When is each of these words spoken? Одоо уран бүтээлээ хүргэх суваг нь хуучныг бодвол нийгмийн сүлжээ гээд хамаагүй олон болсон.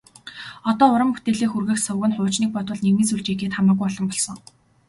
Одоо 0.69 0.85
уран 0.93 1.09
бүтээлээ 1.13 1.49
хүргэх 1.51 1.79
суваг 1.85 2.05
нь 2.09 2.15
хуучныг 2.17 2.51
бодвол 2.53 2.83
нийгмийн 2.83 3.09
сүлжээ 3.09 3.35
гээд 3.39 3.55
хамаагүй 3.55 3.85
олон 3.89 4.05
болсон. 4.09 4.37